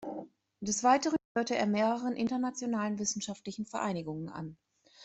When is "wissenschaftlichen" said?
2.97-3.67